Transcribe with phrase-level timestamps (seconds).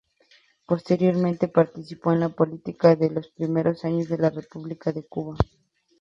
[0.65, 5.37] Posteriormente, participó en la política de los primeros años de la República de Cuba.